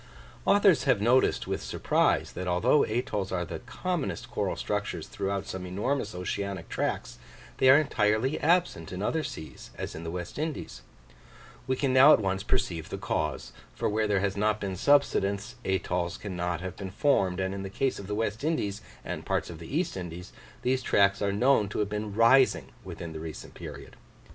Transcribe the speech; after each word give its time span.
Authors 0.47 0.85
have 0.85 0.99
noticed 0.99 1.45
with 1.45 1.61
surprise, 1.61 2.31
that 2.31 2.47
although 2.47 2.81
atolls 2.85 3.31
are 3.31 3.45
the 3.45 3.59
commonest 3.59 4.31
coral 4.31 4.55
structures 4.55 5.05
throughout 5.07 5.45
some 5.45 5.63
enormous 5.63 6.15
oceanic 6.15 6.67
tracts, 6.69 7.19
they 7.59 7.69
are 7.69 7.77
entirely 7.77 8.39
absent 8.39 8.91
in 8.91 9.03
other 9.03 9.23
seas, 9.23 9.69
as 9.77 9.93
in 9.93 10.03
the 10.03 10.09
West 10.09 10.39
Indies: 10.39 10.81
we 11.67 11.75
can 11.75 11.93
now 11.93 12.13
at 12.13 12.19
once 12.19 12.41
perceive 12.41 12.89
the 12.89 12.97
cause, 12.97 13.51
for 13.75 13.87
where 13.87 14.07
there 14.07 14.21
has 14.21 14.35
not 14.35 14.59
been 14.59 14.75
subsidence, 14.75 15.53
atolls 15.65 16.17
cannot 16.17 16.61
have 16.61 16.75
been 16.75 16.89
formed; 16.89 17.39
and 17.39 17.53
in 17.53 17.61
the 17.61 17.69
case 17.69 17.99
of 17.99 18.07
the 18.07 18.15
West 18.15 18.43
Indies 18.43 18.81
and 19.05 19.23
parts 19.23 19.51
of 19.51 19.59
the 19.59 19.67
East 19.71 19.95
Indies, 19.95 20.33
these 20.63 20.81
tracts 20.81 21.21
are 21.21 21.31
known 21.31 21.69
to 21.69 21.77
have 21.77 21.89
been 21.89 22.15
rising 22.15 22.71
within 22.83 23.13
the 23.13 23.19
recent 23.19 23.53
period. 23.53 23.95